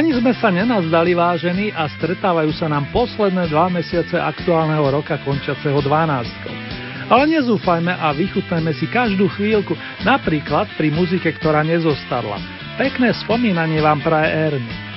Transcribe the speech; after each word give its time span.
Ani 0.00 0.16
sme 0.16 0.32
sa 0.32 0.48
nenazdali 0.48 1.12
vážení 1.12 1.76
a 1.76 1.84
stretávajú 1.84 2.56
sa 2.56 2.72
nám 2.72 2.88
posledné 2.88 3.52
dva 3.52 3.68
mesiace 3.68 4.16
aktuálneho 4.16 4.88
roka 4.88 5.20
končiaceho 5.20 5.76
12. 5.76 7.12
Ale 7.12 7.28
nezúfajme 7.28 7.92
a 8.00 8.08
vychutnajme 8.16 8.72
si 8.80 8.88
každú 8.88 9.28
chvíľku, 9.36 9.76
napríklad 10.00 10.72
pri 10.80 10.88
muzike, 10.88 11.28
ktorá 11.36 11.60
nezostarla. 11.68 12.40
Pekné 12.80 13.12
spomínanie 13.12 13.84
vám 13.84 14.00
praje 14.00 14.56
Ernie. 14.56 14.89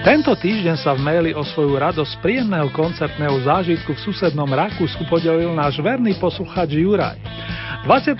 Tento 0.00 0.32
týždeň 0.32 0.80
sa 0.80 0.96
v 0.96 1.04
maili 1.04 1.36
o 1.36 1.44
svoju 1.44 1.76
radosť 1.76 2.24
príjemného 2.24 2.72
koncertného 2.72 3.36
zážitku 3.44 3.92
v 3.92 4.00
susednom 4.00 4.48
Rakúsku 4.48 5.04
podelil 5.04 5.52
náš 5.52 5.76
verný 5.76 6.16
posluchač 6.16 6.72
Juraj. 6.72 7.20
24. 7.84 8.16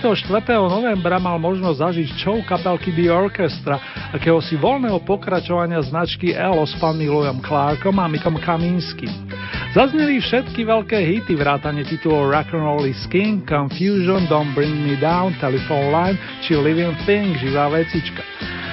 novembra 0.61 1.17
mal 1.17 1.41
možnosť 1.41 1.81
zažiť 1.81 2.07
show 2.21 2.37
kapelky 2.45 2.93
The 2.93 3.09
Orchestra, 3.09 3.81
akéhosi 4.13 4.61
voľného 4.61 5.01
pokračovania 5.09 5.81
značky 5.81 6.37
Elo 6.37 6.69
s 6.69 6.77
pán 6.77 7.01
Milojom 7.01 7.41
Clarkom 7.41 7.97
a 7.97 8.05
Mikom 8.05 8.37
Kaminským. 8.37 9.09
Zazneli 9.73 10.21
všetky 10.21 10.61
veľké 10.61 11.01
hity 11.01 11.33
vrátane 11.33 11.81
titulov 11.81 12.29
Rock'n'Roll 12.29 12.93
is 12.93 13.01
King, 13.09 13.41
Confusion, 13.49 14.29
Don't 14.29 14.53
Bring 14.53 14.85
Me 14.85 15.01
Down, 15.01 15.33
Telephone 15.41 15.89
Line 15.89 16.17
či 16.45 16.53
Living 16.53 16.93
Thing, 17.09 17.33
živá 17.41 17.73
vecička. 17.73 18.21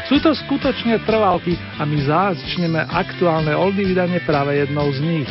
Sú 0.09 0.17
to 0.25 0.33
skutočne 0.33 1.05
trvalky 1.05 1.53
a 1.77 1.85
my 1.85 2.01
začneme 2.01 2.81
aktuálne 2.89 3.53
oldy 3.53 3.93
vydanie 3.93 4.25
práve 4.25 4.57
jednou 4.57 4.89
z 4.89 5.05
nich. 5.05 5.29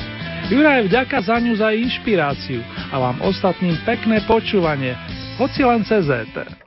Juraj, 0.53 0.85
vďaka 0.85 1.17
za 1.25 1.41
ňu 1.41 1.57
za 1.57 1.73
inšpiráciu 1.73 2.61
a 2.93 2.95
vám 3.01 3.17
ostatným 3.25 3.73
pekné 3.89 4.21
počúvanie, 4.29 4.93
hoci 5.41 5.65
len 5.65 5.81
cez 5.81 6.05
éter. 6.05 6.66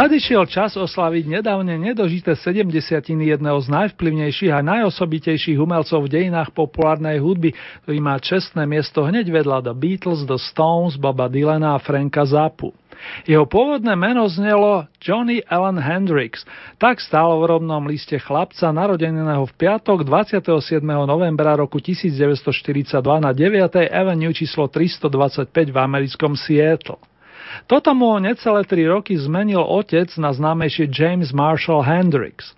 Nadišiel 0.00 0.48
čas 0.48 0.80
oslaviť 0.80 1.28
nedávne 1.28 1.76
nedožité 1.76 2.32
70 2.32 2.72
jedného 3.04 3.58
z 3.60 3.68
najvplyvnejších 3.68 4.48
a 4.48 4.64
najosobitejších 4.64 5.60
umelcov 5.60 6.08
v 6.08 6.12
dejinách 6.16 6.56
populárnej 6.56 7.20
hudby, 7.20 7.52
ktorý 7.84 7.98
má 8.00 8.16
čestné 8.16 8.64
miesto 8.64 9.04
hneď 9.04 9.28
vedľa 9.28 9.60
The 9.60 9.74
Beatles, 9.76 10.24
The 10.24 10.40
Stones, 10.40 10.96
Boba 10.96 11.28
Dylana 11.28 11.76
a 11.76 11.82
Franka 11.84 12.24
Zappu. 12.24 12.72
Jeho 13.28 13.44
pôvodné 13.44 13.92
meno 13.92 14.24
znelo 14.24 14.88
Johnny 15.04 15.44
Allen 15.44 15.76
Hendrix. 15.76 16.48
Tak 16.80 16.96
stálo 17.04 17.36
v 17.44 17.60
rodnom 17.60 17.84
liste 17.84 18.16
chlapca, 18.16 18.72
narodeného 18.72 19.44
v 19.44 19.52
piatok 19.52 20.08
27. 20.08 20.80
novembra 20.80 21.60
roku 21.60 21.76
1942 21.76 23.04
na 23.20 23.36
9. 23.36 23.92
Avenue 23.92 24.32
číslo 24.32 24.64
325 24.64 25.52
v 25.52 25.76
americkom 25.76 26.32
Seattle. 26.40 27.09
Toto 27.70 27.94
mu 27.94 28.10
o 28.10 28.18
necelé 28.18 28.66
tri 28.66 28.82
roky 28.82 29.14
zmenil 29.14 29.62
otec 29.62 30.10
na 30.18 30.34
známejší 30.34 30.90
James 30.90 31.30
Marshall 31.30 31.86
Hendrix. 31.86 32.50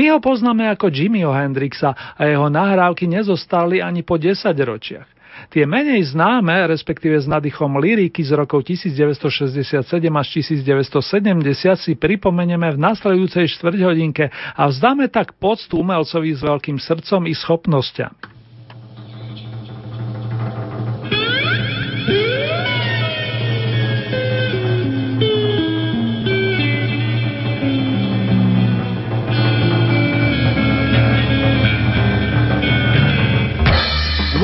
My 0.00 0.08
ho 0.08 0.16
poznáme 0.16 0.64
ako 0.72 0.88
Jimmyho 0.88 1.28
Hendrixa 1.28 1.92
a 1.92 2.24
jeho 2.24 2.48
nahrávky 2.48 3.04
nezostali 3.04 3.84
ani 3.84 4.00
po 4.00 4.16
10 4.16 4.48
ročiach. 4.56 5.04
Tie 5.52 5.68
menej 5.68 6.16
známe, 6.16 6.72
respektíve 6.72 7.20
s 7.20 7.28
nadýchom 7.28 7.76
liriky 7.76 8.24
z 8.24 8.32
rokov 8.32 8.64
1967 8.64 9.76
až 10.16 10.26
1970 10.40 11.76
si 11.76 11.92
pripomenieme 11.92 12.72
v 12.72 12.80
nasledujúcej 12.80 13.44
štvrťhodinke 13.60 14.32
a 14.56 14.62
vzdáme 14.72 15.12
tak 15.12 15.36
poctu 15.36 15.84
umelcovi 15.84 16.32
s 16.32 16.40
veľkým 16.40 16.80
srdcom 16.80 17.28
i 17.28 17.36
schopnosťami. 17.36 18.35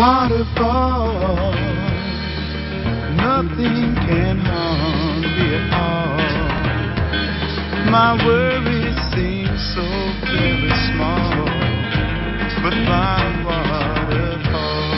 Waterfall. 0.03 1.55
Nothing 3.27 3.95
can 4.07 4.37
harm 4.39 5.21
me 5.21 5.47
at 5.59 5.67
all. 5.79 6.19
My 7.95 8.11
worries 8.27 8.99
seem 9.13 9.53
so 9.75 9.87
very 10.27 10.75
small, 10.91 11.47
but 12.65 12.77
my 12.91 13.23
waterfall, 13.47 14.93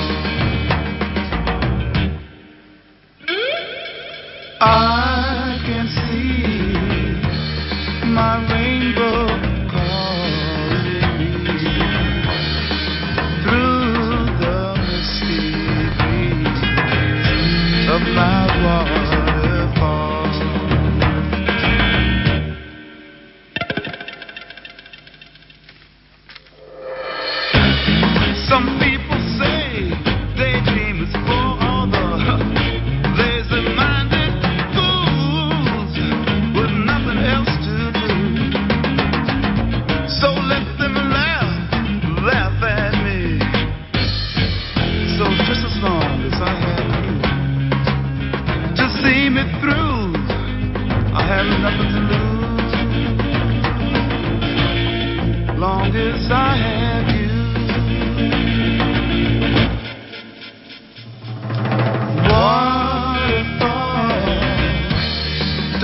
I 4.62 5.03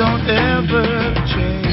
don't 0.01 0.31
ever 0.31 1.15
change. 1.27 1.70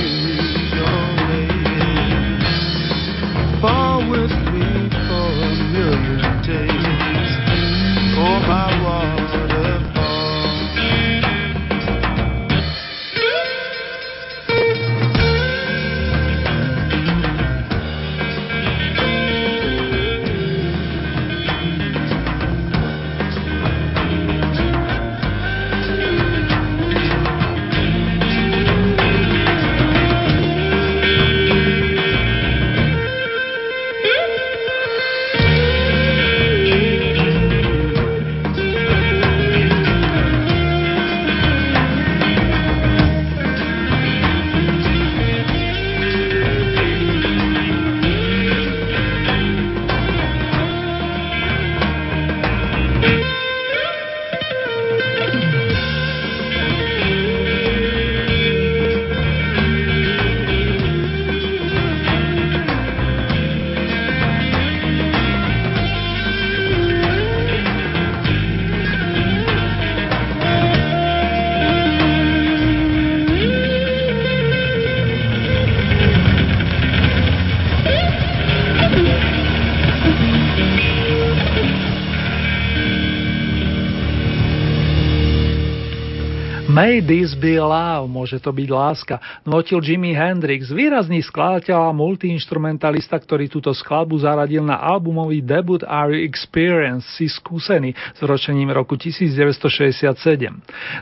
This 87.07 87.31
be 87.39 87.55
love, 87.55 88.11
môže 88.11 88.43
to 88.43 88.51
byť 88.51 88.69
láska, 88.69 89.15
notil 89.47 89.79
Jimi 89.79 90.11
Hendrix, 90.11 90.67
výrazný 90.67 91.23
skladateľ 91.23 91.89
a 91.89 91.95
multiinstrumentalista, 91.95 93.15
ktorý 93.15 93.47
túto 93.47 93.71
skladbu 93.71 94.19
zaradil 94.19 94.67
na 94.67 94.75
albumový 94.75 95.39
debut 95.39 95.87
Are 95.87 96.11
You 96.11 96.27
Experience, 96.27 97.07
si 97.15 97.31
skúsený 97.31 97.95
s 97.95 98.19
ročením 98.19 98.75
roku 98.75 98.99
1967. 98.99 100.11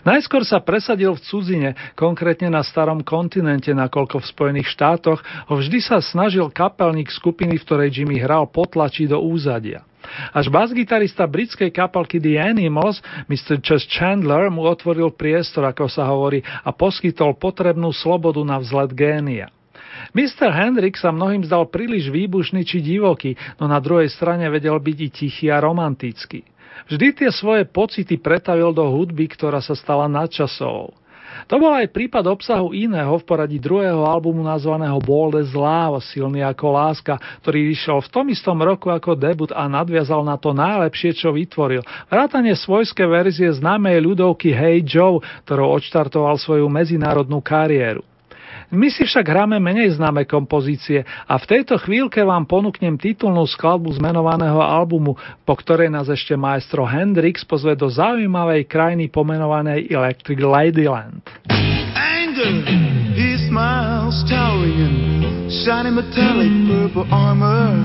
Najskôr 0.05 0.45
sa 0.45 0.61
presadil 0.61 1.17
v 1.17 1.23
cudzine, 1.25 1.69
konkrétne 1.97 2.53
na 2.53 2.61
starom 2.61 3.01
kontinente, 3.01 3.73
nakoľko 3.73 4.21
v 4.21 4.29
Spojených 4.29 4.69
štátoch 4.69 5.19
ho 5.49 5.53
vždy 5.57 5.81
sa 5.81 5.97
snažil 5.97 6.45
kapelník 6.53 7.09
skupiny, 7.09 7.57
v 7.57 7.65
ktorej 7.65 7.89
Jimmy 7.89 8.21
hral, 8.21 8.45
potlačiť 8.45 9.09
do 9.09 9.19
úzadia. 9.25 9.81
Až 10.31 10.51
bas-gitarista 10.51 11.25
britskej 11.25 11.69
kapalky 11.73 12.21
The 12.21 12.37
Animals, 12.39 13.03
Mr. 13.29 13.61
Chess 13.61 13.85
Chandler, 13.89 14.47
mu 14.49 14.65
otvoril 14.65 15.13
priestor, 15.13 15.65
ako 15.67 15.89
sa 15.89 16.07
hovorí, 16.09 16.41
a 16.41 16.69
poskytol 16.73 17.37
potrebnú 17.37 17.93
slobodu 17.93 18.41
na 18.43 18.61
vzlet 18.61 18.91
génia. 18.93 19.47
Mr. 20.11 20.51
Hendrix 20.51 21.01
sa 21.01 21.11
mnohým 21.11 21.43
zdal 21.47 21.67
príliš 21.71 22.11
výbušný 22.11 22.67
či 22.67 22.83
divoký, 22.83 23.39
no 23.57 23.65
na 23.65 23.79
druhej 23.79 24.11
strane 24.11 24.45
vedel 24.51 24.75
byť 24.75 24.97
i 25.01 25.09
tichý 25.09 25.47
a 25.51 25.63
romantický. 25.63 26.43
Vždy 26.91 27.07
tie 27.15 27.29
svoje 27.31 27.63
pocity 27.65 28.19
pretavil 28.19 28.75
do 28.75 28.83
hudby, 28.85 29.31
ktorá 29.31 29.63
sa 29.63 29.73
stala 29.73 30.11
nadčasovou. 30.11 30.93
To 31.51 31.59
bol 31.59 31.75
aj 31.75 31.91
prípad 31.91 32.23
obsahu 32.31 32.71
iného 32.71 33.11
v 33.19 33.27
poradí 33.27 33.59
druhého 33.59 34.07
albumu 34.07 34.41
nazvaného 34.41 34.97
Bold 35.03 35.35
as 35.35 35.51
Love, 35.51 35.99
silný 36.01 36.41
ako 36.41 36.65
láska, 36.71 37.19
ktorý 37.43 37.75
vyšiel 37.75 37.99
v 37.99 38.11
tom 38.11 38.25
istom 38.31 38.57
roku 38.63 38.87
ako 38.87 39.19
debut 39.19 39.51
a 39.51 39.67
nadviazal 39.67 40.23
na 40.23 40.39
to 40.39 40.55
najlepšie, 40.55 41.11
čo 41.13 41.35
vytvoril. 41.35 41.83
Vrátanie 42.07 42.55
svojské 42.55 43.03
verzie 43.03 43.51
známej 43.51 43.99
ľudovky 43.99 44.55
Hey 44.55 44.79
Joe, 44.81 45.19
ktorou 45.43 45.75
odštartoval 45.75 46.39
svoju 46.39 46.71
medzinárodnú 46.71 47.43
kariéru. 47.43 48.14
My 48.75 48.91
si 48.91 49.07
však 49.07 49.23
hráme 49.23 49.55
menej 49.55 49.95
známe 49.95 50.27
kompozície 50.27 51.07
a 51.07 51.39
v 51.39 51.45
tejto 51.47 51.79
chvíľke 51.79 52.19
vám 52.27 52.43
ponúknem 52.43 52.99
titulnú 52.99 53.47
skladbu 53.47 53.95
z 53.95 54.03
menovaného 54.03 54.59
albumu, 54.59 55.15
po 55.47 55.55
ktorej 55.55 55.87
nás 55.87 56.11
ešte 56.11 56.35
maestro 56.35 56.83
Hendrix 56.83 57.47
pozve 57.47 57.79
do 57.79 57.87
zaujímavej 57.87 58.67
krajiny 58.67 59.07
pomenovanej 59.07 59.87
Electric 59.87 60.43
Ladyland. 60.43 61.23
Anger, 61.95 62.51
he 63.15 63.39
smiles 63.47 64.19
towering 64.27 65.23
in 65.23 65.47
shiny 65.63 65.95
metallic 65.95 66.51
purple 66.67 67.07
armor. 67.15 67.79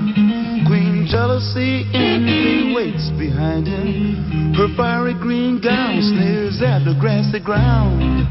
Queen 0.66 1.06
jealousy 1.06 1.86
envy 1.94 2.74
waits 2.74 3.14
behind 3.14 3.70
him. 3.70 4.54
Her 4.58 4.66
fiery 4.74 5.14
green 5.14 5.62
gown 5.62 6.02
sneers 6.02 6.58
at 6.58 6.82
the 6.82 6.98
grassy 6.98 7.38
ground. 7.38 8.26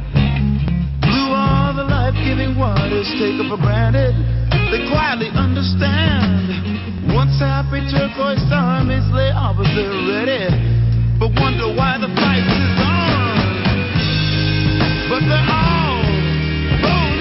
Life-giving 2.19 2.59
what 2.59 2.91
is 2.91 3.07
taken 3.15 3.47
for 3.49 3.57
granted. 3.57 4.13
They 4.71 4.83
quietly 4.91 5.29
understand. 5.33 7.15
Once 7.15 7.39
happy 7.39 7.79
turquoise 7.91 8.43
armies 8.51 9.07
lay 9.11 9.31
opposite 9.31 9.91
ready, 10.11 10.51
but 11.19 11.31
wonder 11.39 11.71
why 11.75 11.97
the 11.97 12.07
fight 12.19 12.43
is 12.43 12.79
on. 12.83 13.39
But 15.09 15.21
they're 15.25 15.47
all 15.47 16.03
bold 16.83 17.19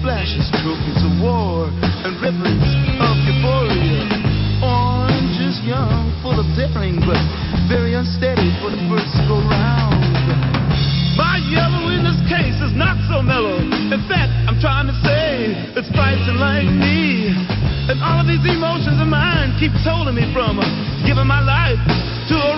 flashes, 0.00 0.48
trophies 0.64 1.02
of 1.04 1.12
war, 1.20 1.68
and 2.06 2.16
ribbons 2.22 2.64
of 3.02 3.14
euphoria. 3.28 4.06
Oranges 4.64 5.58
young, 5.66 6.08
full 6.22 6.38
of 6.38 6.46
daring, 6.56 7.02
but 7.04 7.20
very 7.68 7.92
unsteady 7.92 8.48
for 8.62 8.72
the 8.72 8.80
first 8.88 9.12
go 9.28 9.36
round. 9.50 10.00
My 11.18 11.36
yellow 11.52 11.92
in 11.92 12.00
this 12.06 12.16
case 12.24 12.56
is 12.64 12.72
not 12.72 12.96
so 13.10 13.20
mellow. 13.20 13.60
In 13.60 14.00
fact, 14.08 14.32
I'm 14.48 14.56
trying 14.62 14.88
to 14.88 14.96
say 15.04 15.52
it's 15.76 15.90
fighting 15.92 16.40
like 16.40 16.64
me. 16.64 17.28
And 17.90 18.00
all 18.00 18.22
of 18.22 18.26
these 18.30 18.46
emotions 18.48 18.96
of 19.02 19.10
mine 19.10 19.52
keep 19.60 19.74
tolling 19.84 20.14
me 20.14 20.24
from 20.32 20.56
uh, 20.56 20.64
giving 21.04 21.26
my 21.26 21.42
life 21.44 21.76
to 22.30 22.34
a 22.38 22.56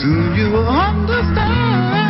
Do 0.00 0.08
you 0.34 0.56
understand? 0.56 2.01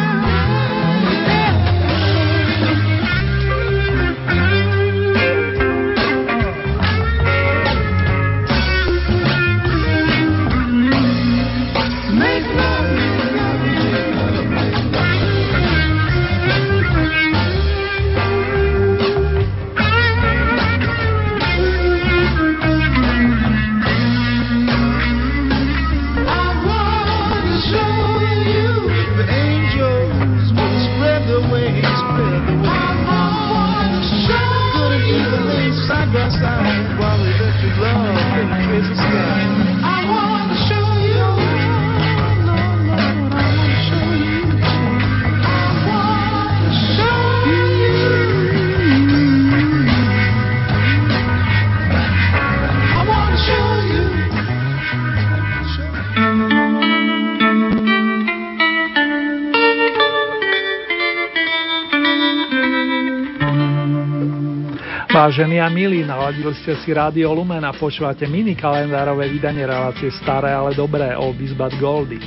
Vážení 65.23 65.63
a 65.63 65.71
milí, 65.71 66.03
naladili 66.03 66.51
ste 66.51 66.75
si 66.83 66.91
Rádio 66.91 67.31
Lumen 67.31 67.63
a 67.63 67.71
počúvate 67.71 68.27
mini 68.27 68.59
kalendárové 68.59 69.31
vydanie 69.31 69.63
relácie 69.63 70.11
Staré, 70.19 70.51
ale 70.51 70.75
dobré 70.75 71.15
Oldies 71.15 71.55
but 71.55 71.71
Goldies. 71.79 72.27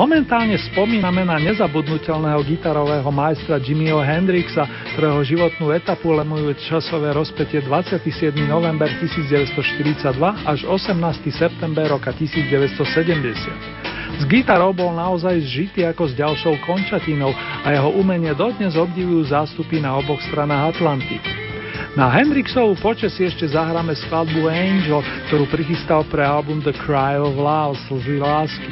Momentálne 0.00 0.56
spomíname 0.72 1.20
na 1.20 1.36
nezabudnutelného 1.36 2.40
gitarového 2.48 3.04
majstra 3.12 3.60
Jimmyho 3.60 4.00
Hendrixa, 4.00 4.64
ktorého 4.96 5.20
životnú 5.20 5.68
etapu 5.76 6.16
lemuje 6.16 6.56
časové 6.64 7.12
rozpetie 7.12 7.60
27. 7.60 8.08
november 8.48 8.88
1942 8.88 10.00
až 10.24 10.64
18. 10.64 10.96
september 11.36 11.92
roka 11.92 12.08
1970. 12.16 14.16
S 14.16 14.24
gitarou 14.24 14.72
bol 14.72 14.96
naozaj 14.96 15.44
zžitý 15.44 15.84
ako 15.84 16.08
s 16.08 16.16
ďalšou 16.16 16.56
končatinou 16.64 17.36
a 17.36 17.68
jeho 17.68 17.92
umenie 18.00 18.32
dodnes 18.32 18.80
obdivujú 18.80 19.28
zástupy 19.28 19.84
na 19.84 20.00
oboch 20.00 20.24
stranách 20.32 20.80
Atlantiku. 20.80 21.49
Na 21.98 22.06
Hendrixovú 22.06 22.78
počasí 22.78 23.26
ešte 23.26 23.50
zahráme 23.50 23.98
skladbu 23.98 24.46
Angel, 24.46 25.02
ktorú 25.26 25.50
prichystal 25.50 26.06
pre 26.06 26.22
album 26.22 26.62
The 26.62 26.70
Cry 26.86 27.18
of 27.18 27.34
Love, 27.34 27.82
Slzy 27.90 28.22
lásky. 28.22 28.70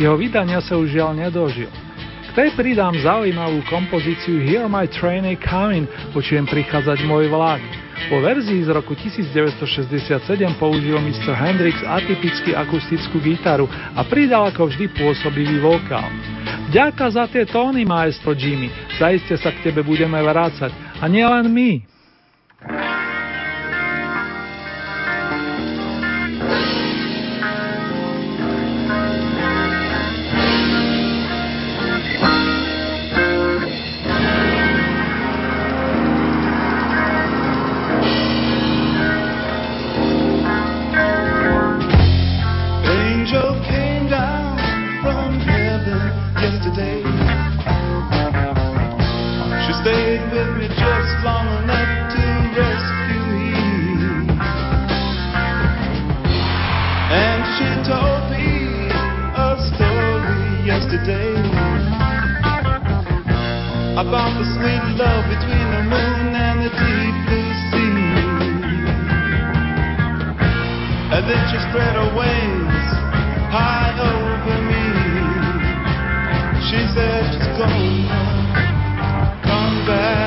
Jeho 0.00 0.16
vydania 0.16 0.64
sa 0.64 0.80
už 0.80 0.96
žiaľ 0.96 1.12
nedožil. 1.12 1.68
K 1.68 2.30
tej 2.32 2.56
pridám 2.56 2.96
zaujímavú 2.96 3.60
kompozíciu 3.68 4.40
Hear 4.40 4.64
My 4.64 4.88
Train 4.88 5.28
Coming, 5.44 5.84
počujem 6.16 6.48
prichádzať 6.48 7.04
môj 7.04 7.28
vlak. 7.28 7.60
Po 8.08 8.24
verzii 8.24 8.64
z 8.64 8.72
roku 8.72 8.96
1967 8.96 10.24
použil 10.56 10.96
Mr. 11.04 11.36
Hendrix 11.36 11.84
atypicky 11.84 12.56
akustickú 12.56 13.20
gitaru 13.20 13.68
a 13.92 14.00
pridal 14.08 14.48
ako 14.48 14.72
vždy 14.72 14.88
pôsobivý 14.96 15.60
vokál. 15.60 16.08
Ďaká 16.72 17.12
za 17.12 17.28
tie 17.28 17.44
tóny, 17.44 17.84
maestro 17.84 18.32
Jimmy, 18.32 18.72
zaiste 18.96 19.36
sa 19.36 19.52
k 19.52 19.68
tebe 19.68 19.84
budeme 19.84 20.16
vrácať. 20.16 20.72
A 21.04 21.04
nielen 21.12 21.52
my. 21.52 21.93
about 63.94 64.34
the 64.34 64.44
sweet 64.58 64.84
love 64.98 65.24
between 65.30 65.66
the 65.70 65.82
moon 65.86 66.34
and 66.34 66.66
the 66.66 66.70
deep 66.74 67.14
blue 67.30 67.50
sea. 67.70 67.94
And 71.14 71.22
then 71.30 71.42
she 71.46 71.58
spread 71.70 71.94
her 71.94 72.10
wings 72.18 72.86
high 73.54 73.94
over 73.94 74.58
me. 74.66 74.82
She 76.66 76.80
said 76.92 77.38
she's 77.38 77.54
gonna 77.56 78.10
come 79.46 79.86
back. 79.86 80.23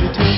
you 0.00 0.12
do. 0.14 0.29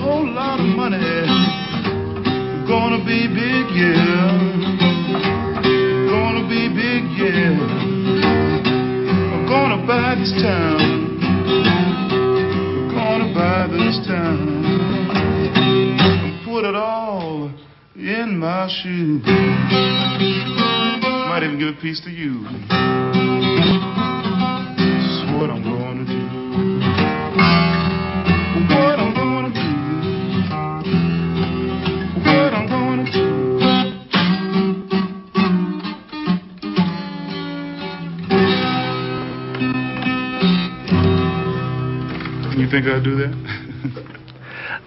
whole 0.00 0.26
lot 0.26 0.60
of 0.60 0.66
money. 0.66 0.98
Gonna 2.66 2.98
be 3.04 3.26
big, 3.28 3.66
yeah. 3.74 4.38
Gonna 6.10 6.44
be 6.48 6.68
big, 6.68 7.02
yeah. 7.16 7.56
I'm 9.32 9.46
gonna 9.46 9.86
buy 9.86 10.14
this 10.18 10.32
town. 10.42 11.18
Gonna 12.94 13.34
buy 13.34 13.66
this 13.70 14.06
town. 14.06 14.64
And 16.00 16.44
put 16.44 16.64
it 16.64 16.74
all 16.74 17.50
in 17.96 18.38
my 18.38 18.68
shoes. 18.82 19.22
Might 21.28 21.42
even 21.44 21.58
give 21.58 21.76
a 21.76 21.80
piece 21.80 22.00
to 22.04 22.10
you. 22.10 23.47
think 42.80 42.92
I'll 42.92 43.02
do 43.02 43.16
that? 43.16 43.67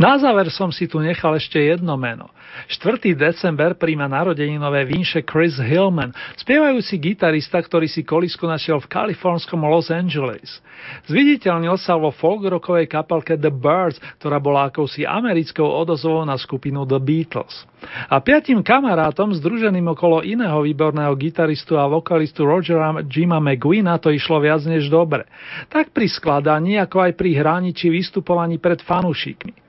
Na 0.02 0.18
záver 0.18 0.50
som 0.50 0.74
si 0.74 0.90
tu 0.90 0.98
nechal 0.98 1.38
ešte 1.38 1.62
jedno 1.62 1.94
meno. 1.94 2.34
4. 2.74 3.14
december 3.14 3.78
príjma 3.78 4.10
narodeninové 4.10 4.82
vinše 4.90 5.22
Chris 5.22 5.62
Hillman, 5.62 6.10
spievajúci 6.42 6.98
gitarista, 6.98 7.62
ktorý 7.62 7.86
si 7.86 8.02
kolisku 8.02 8.50
našiel 8.50 8.82
v 8.82 8.90
kalifornskom 8.90 9.62
Los 9.62 9.94
Angeles. 9.94 10.58
Zviditeľnil 11.06 11.78
sa 11.78 12.02
vo 12.02 12.10
folkrockovej 12.10 12.90
kapelke 12.90 13.38
The 13.38 13.54
Birds, 13.54 14.02
ktorá 14.18 14.42
bola 14.42 14.74
akousi 14.74 15.06
americkou 15.06 15.70
odozvou 15.70 16.26
na 16.26 16.34
skupinu 16.34 16.82
The 16.90 16.98
Beatles. 16.98 17.70
A 18.10 18.18
piatim 18.26 18.66
kamarátom, 18.66 19.38
združeným 19.38 19.86
okolo 19.94 20.26
iného 20.26 20.66
výborného 20.66 21.14
gitaristu 21.14 21.78
a 21.78 21.86
vokalistu 21.86 22.42
Rogera 22.42 22.90
Jima 23.06 23.38
McGuina 23.38 24.02
to 24.02 24.10
išlo 24.10 24.42
viac 24.42 24.66
než 24.66 24.90
dobre. 24.90 25.30
Tak 25.70 25.94
pri 25.94 26.10
skladaní, 26.10 26.82
ako 26.82 27.06
aj 27.06 27.12
pri 27.14 27.38
hráni 27.38 27.70
či 27.70 27.94
vystupovaní 27.94 28.58
pred 28.58 28.82
fanúšikmi. 28.82 29.61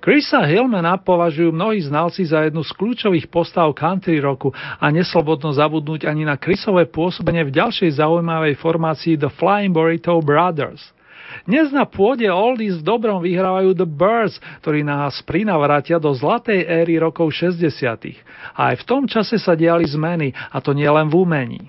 Chrisa 0.00 0.44
Hillmana 0.44 1.00
považujú 1.00 1.52
mnohí 1.52 1.80
znalci 1.84 2.24
za 2.24 2.44
jednu 2.44 2.60
z 2.64 2.72
kľúčových 2.76 3.26
postav 3.28 3.70
country 3.72 4.20
roku 4.20 4.52
a 4.54 4.86
neslobodno 4.92 5.52
zabudnúť 5.52 6.08
ani 6.08 6.28
na 6.28 6.36
Chrisové 6.36 6.88
pôsobenie 6.88 7.44
v 7.46 7.54
ďalšej 7.54 8.00
zaujímavej 8.00 8.54
formácii 8.60 9.20
The 9.20 9.32
Flying 9.32 9.72
Burrito 9.72 10.16
Brothers. 10.20 10.94
Dnes 11.44 11.74
na 11.74 11.82
pôde 11.82 12.30
Oldies 12.30 12.78
v 12.78 12.86
dobrom 12.86 13.18
vyhrávajú 13.18 13.74
The 13.74 13.88
Birds, 13.88 14.38
ktorí 14.62 14.86
nás 14.86 15.18
prinavrátia 15.26 15.98
do 15.98 16.14
zlatej 16.14 16.62
éry 16.62 16.96
rokov 17.02 17.34
60. 17.34 17.74
A 18.54 18.72
aj 18.72 18.76
v 18.80 18.86
tom 18.86 19.02
čase 19.10 19.36
sa 19.42 19.58
diali 19.58 19.82
zmeny, 19.82 20.30
a 20.30 20.62
to 20.62 20.70
nielen 20.70 21.10
v 21.10 21.14
umení. 21.18 21.62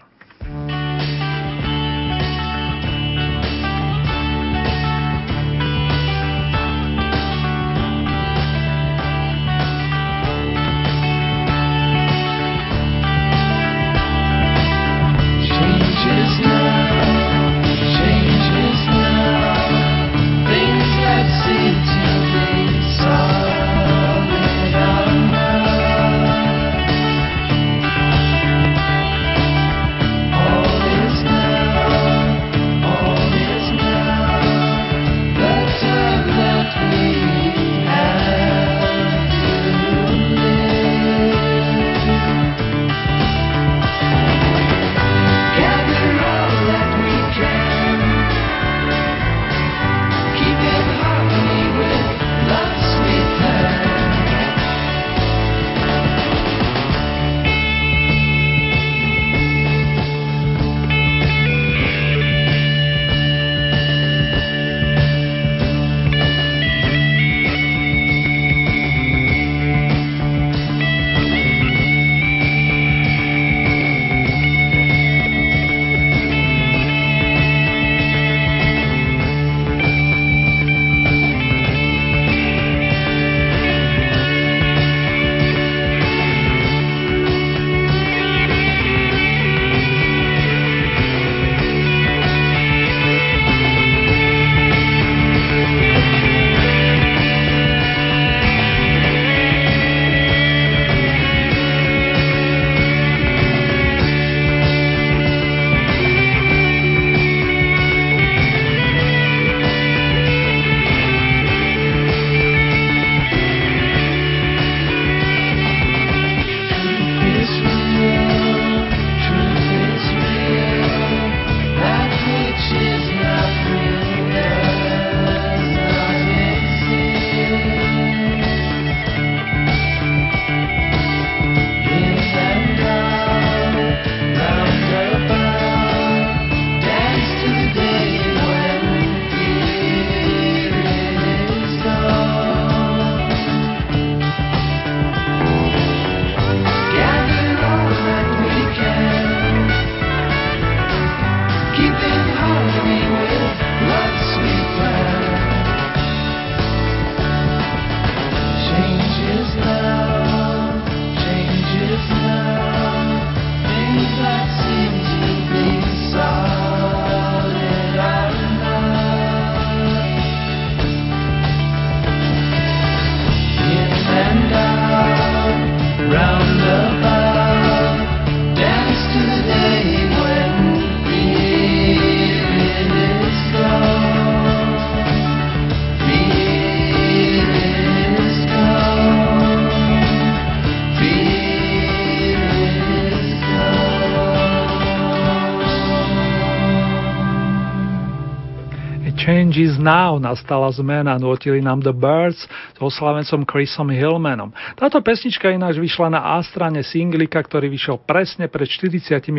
Change 199.55 199.79
now, 199.79 200.19
nastala 200.19 200.67
zmena, 200.75 201.15
nutili 201.15 201.63
nám 201.63 201.79
The 201.79 201.95
Birds 201.95 202.43
s 202.75 202.79
oslavencom 202.83 203.47
Chrisom 203.47 203.87
Hillmanom. 203.87 204.51
Táto 204.75 204.99
pesnička 204.99 205.47
ináč 205.47 205.79
vyšla 205.79 206.11
na 206.11 206.35
A-strane 206.35 206.83
singlika, 206.83 207.39
ktorý 207.39 207.71
vyšiel 207.71 208.03
presne 208.03 208.51
pred 208.51 208.67
45 208.67 209.31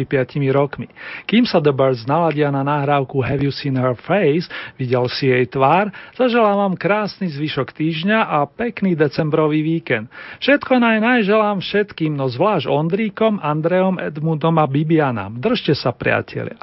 rokmi. 0.57 0.89
Kým 1.29 1.45
sa 1.45 1.61
The 1.61 1.77
Birds 1.77 2.09
naladia 2.09 2.49
na 2.49 2.65
nahrávku 2.65 3.21
Have 3.21 3.45
You 3.45 3.53
Seen 3.53 3.77
Her 3.77 3.93
Face, 4.01 4.49
videl 4.81 5.05
si 5.13 5.29
jej 5.29 5.45
tvár, 5.45 5.93
zaželám 6.17 6.57
vám 6.57 6.75
krásny 6.81 7.29
zvyšok 7.29 7.77
týždňa 7.77 8.25
a 8.25 8.49
pekný 8.49 8.97
decembrový 8.97 9.61
víkend. 9.61 10.09
Všetko 10.41 10.81
naj 10.81 10.99
najželám 11.05 11.61
všetkým, 11.61 12.17
no 12.17 12.33
zvlášť 12.33 12.71
Ondríkom, 12.71 13.45
Andreom, 13.45 14.01
Edmundom 14.01 14.57
a 14.57 14.65
Bibianam. 14.65 15.37
Držte 15.37 15.77
sa, 15.77 15.93
priatelia. 15.93 16.57